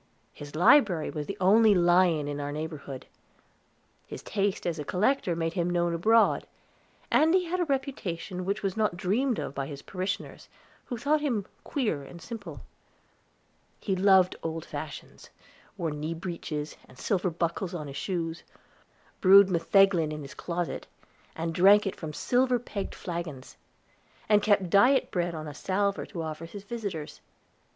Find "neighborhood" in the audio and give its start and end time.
2.51-3.05